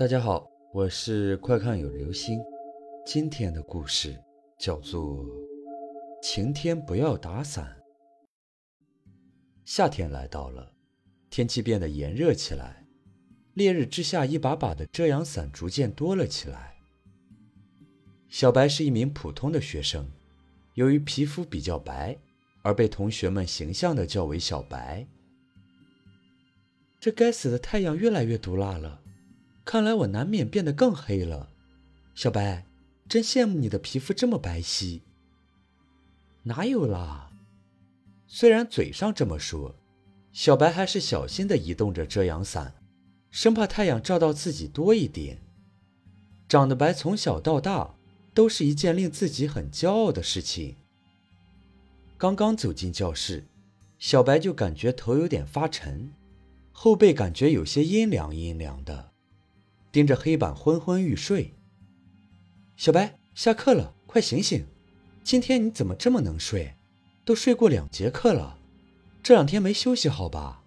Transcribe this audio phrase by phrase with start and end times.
[0.00, 2.40] 大家好，我是快看有流星。
[3.04, 4.18] 今天的故事
[4.58, 5.26] 叫做
[6.22, 7.66] 《晴天不要打伞》。
[9.66, 10.72] 夏天来到了，
[11.28, 12.86] 天气变得炎热起来，
[13.52, 16.76] 烈日之下，一把把的遮阳伞逐渐多了起来。
[18.30, 20.10] 小白是一名普通的学生，
[20.76, 22.16] 由于皮肤比较白，
[22.62, 25.06] 而被同学们形象的叫为小白。
[26.98, 28.99] 这该死的太阳越来越毒辣了。
[29.70, 31.48] 看来我难免变得更黑了，
[32.16, 32.66] 小白，
[33.08, 35.02] 真羡慕你的皮肤这么白皙。
[36.42, 37.30] 哪有啦？
[38.26, 39.76] 虽然嘴上这么说，
[40.32, 42.74] 小白还是小心的移动着遮阳伞，
[43.30, 45.38] 生怕太阳照到自己多一点。
[46.48, 47.94] 长得白从小到大
[48.34, 50.74] 都是一件令自己很骄傲的事情。
[52.18, 53.44] 刚刚走进教室，
[54.00, 56.12] 小白就感觉头有点发沉，
[56.72, 59.09] 后背感觉有些阴凉阴凉的。
[59.92, 61.54] 盯着黑板昏昏欲睡。
[62.76, 64.66] 小白，下课了，快醒醒！
[65.22, 66.74] 今天你怎么这么能睡？
[67.24, 68.58] 都睡过两节课了，
[69.22, 70.64] 这两天没休息好吧？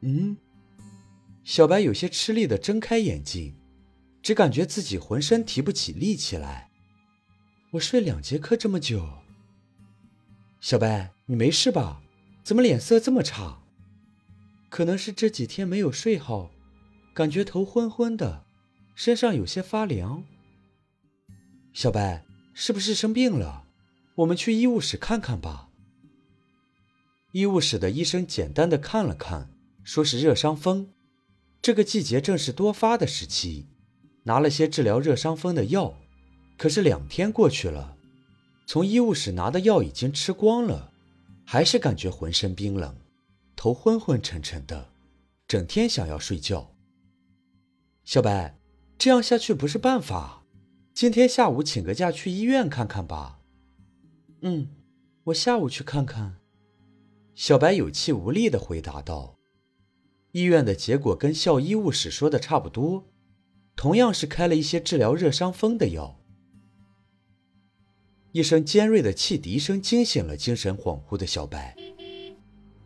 [0.00, 0.36] 嗯，
[1.44, 3.54] 小白有些吃力的睁开眼睛，
[4.22, 6.70] 只感觉自己浑身提不起力气来。
[7.72, 9.08] 我睡两节课这么久，
[10.60, 12.02] 小白，你没事吧？
[12.44, 13.62] 怎么脸色这么差？
[14.68, 16.50] 可能是这几天没有睡好。
[17.18, 18.44] 感觉头昏昏的，
[18.94, 20.22] 身上有些发凉。
[21.72, 22.24] 小白
[22.54, 23.64] 是不是生病了？
[24.14, 25.68] 我们去医务室看看吧。
[27.32, 29.50] 医务室的医生简单的看了看，
[29.82, 30.92] 说是热伤风。
[31.60, 33.66] 这个季节正是多发的时期，
[34.22, 35.98] 拿了些治疗热伤风的药。
[36.56, 37.96] 可是两天过去了，
[38.64, 40.92] 从医务室拿的药已经吃光了，
[41.44, 42.94] 还是感觉浑身冰冷，
[43.56, 44.90] 头昏昏沉沉的，
[45.48, 46.70] 整天想要睡觉。
[48.08, 48.58] 小白，
[48.96, 50.42] 这样下去不是办法。
[50.94, 53.40] 今天下午请个假去医院看看吧。
[54.40, 54.70] 嗯，
[55.24, 56.36] 我下午去看看。
[57.34, 59.36] 小白有气无力的回答道。
[60.32, 63.04] 医院的结果跟校医务室说的差不多，
[63.76, 66.18] 同样是开了一些治疗热伤风的药。
[68.32, 71.76] 一声尖锐的汽笛声惊醒了精神恍惚的小白。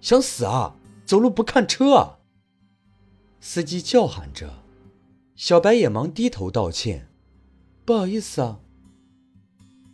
[0.00, 0.76] 想死啊！
[1.06, 2.18] 走路不看车！
[3.38, 4.63] 司机叫喊着。
[5.36, 7.08] 小白也忙低头道歉
[7.84, 8.60] ：“不好意思啊。”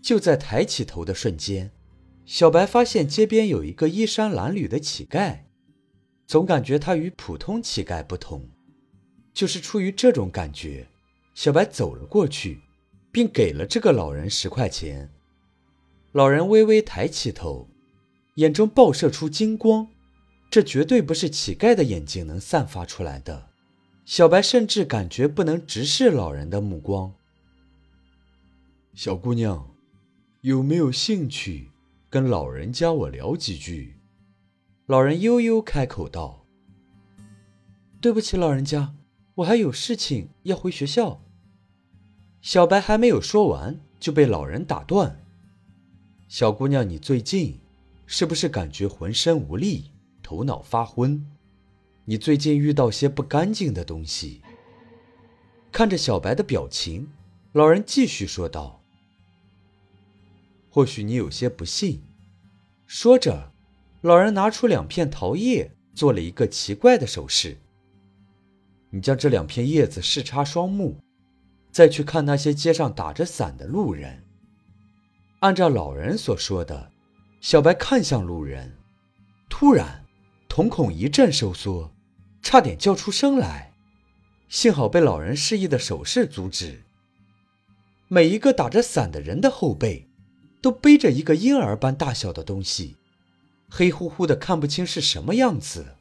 [0.03, 1.71] 就在抬起头的瞬间，
[2.25, 5.41] 小白发现街边有一个衣衫褴褛的乞丐，
[6.27, 8.49] 总感觉他与普通乞丐不同。
[9.33, 10.87] 就是出于这种感觉，
[11.35, 12.61] 小白走了过去，
[13.13, 15.11] 并给了这个老人十块钱。
[16.13, 17.69] 老人微微抬起头，
[18.35, 19.89] 眼中爆射出金光，
[20.51, 23.50] 这绝对不是乞丐的眼睛能散发出来的。
[24.11, 27.15] 小白甚至感觉不能直视老人的目光。
[28.93, 29.73] 小姑娘，
[30.41, 31.71] 有没有兴趣
[32.09, 34.01] 跟老人家我聊几句？
[34.87, 36.45] 老人悠悠开口道
[38.03, 38.97] ：“对不起，老人家，
[39.37, 41.23] 我还有事情要回学校。”
[42.43, 45.25] 小白还没有说完，就被老人打断
[46.27, 47.61] ：“小姑娘，你最近
[48.07, 51.25] 是不是感觉浑身无力，头脑发昏？”
[52.05, 54.43] 你最近遇到些不干净的东西。
[55.73, 57.11] 看着小白的表情，
[57.53, 58.83] 老人继续说道
[60.69, 62.03] ：“或许你有些不信。”
[62.87, 63.53] 说着，
[64.01, 67.57] 老人拿出两片桃叶，做了一个奇怪的手势。
[68.91, 70.99] 你将这两片叶子视插双目，
[71.71, 74.25] 再去看那些街上打着伞的路人。
[75.39, 76.91] 按照老人所说的，
[77.41, 78.77] 小白看向路人，
[79.49, 80.00] 突然，
[80.51, 81.95] 瞳孔一阵收缩。
[82.43, 83.73] 差点叫出声来，
[84.49, 86.83] 幸好被老人示意的手势阻止。
[88.09, 90.09] 每一个打着伞的人的后背，
[90.61, 92.97] 都背着一个婴儿般大小的东西，
[93.69, 95.97] 黑乎乎的，看不清是什么样子。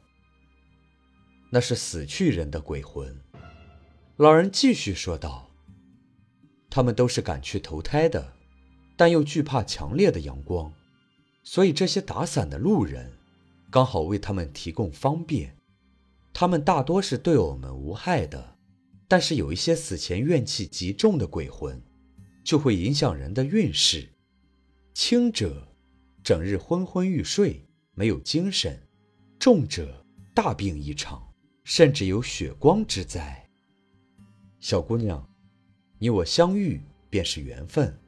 [1.52, 3.20] 那是死去人的鬼魂。
[4.16, 5.50] 老人继续说道
[6.68, 8.32] ：“他们都是赶去投胎的，
[8.96, 10.72] 但又惧怕强烈的阳光，
[11.44, 13.12] 所以这些打伞的路人，
[13.70, 15.56] 刚好为他们提供方便。”
[16.32, 18.56] 他们大多是对我们无害的，
[19.08, 21.82] 但是有一些死前怨气极重的鬼魂，
[22.44, 24.08] 就会影响人的运势。
[24.94, 25.68] 轻者
[26.22, 28.74] 整日昏昏欲睡，没有精神；
[29.38, 31.32] 重者大病一场，
[31.64, 33.48] 甚至有血光之灾。
[34.60, 35.28] 小姑娘，
[35.98, 36.80] 你我相遇
[37.10, 37.98] 便是缘分，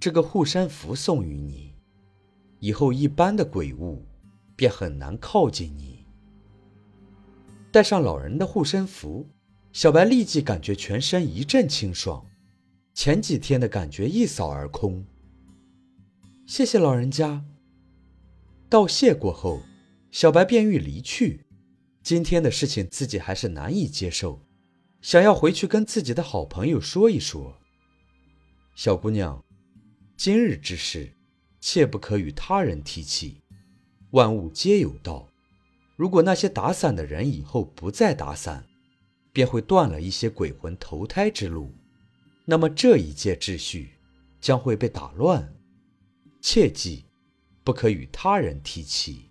[0.00, 1.74] 这个护身符送与你，
[2.58, 4.02] 以后一般的鬼物
[4.60, 6.04] 便很难靠近你。
[7.72, 9.26] 带上老人的护身符，
[9.72, 12.26] 小白立即感觉全身一阵清爽，
[12.92, 15.02] 前几天的感觉一扫而空。
[16.46, 17.42] 谢谢老人家。
[18.68, 19.62] 道谢过后，
[20.10, 21.46] 小白便欲离去。
[22.02, 24.42] 今天的事情自己还是难以接受，
[25.00, 27.56] 想要回去跟自己的好朋友说一说。
[28.74, 29.42] 小姑娘，
[30.18, 31.14] 今日之事，
[31.62, 33.40] 切不可与他人提起。
[34.12, 35.28] 万物皆有道，
[35.94, 38.64] 如果那些打伞的人以后不再打伞，
[39.32, 41.70] 便会断了一些鬼魂投胎之路，
[42.44, 43.90] 那么这一界秩序
[44.40, 45.54] 将会被打乱。
[46.40, 47.04] 切记，
[47.62, 49.30] 不可与他人提起。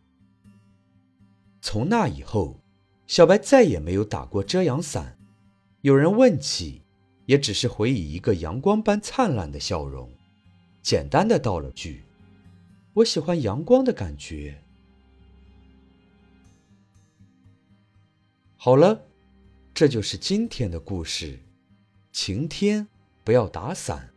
[1.61, 2.61] 从那以后，
[3.05, 5.17] 小白再也没有打过遮阳伞。
[5.81, 6.83] 有人问起，
[7.25, 10.09] 也只是回以一个阳光般灿烂的笑容，
[10.81, 12.03] 简单的道了句
[12.95, 14.63] ：“我喜欢阳光的感觉。”
[18.61, 19.05] 好了，
[19.73, 21.39] 这就是今天的故事。
[22.11, 22.85] 晴天
[23.23, 24.13] 不要打伞。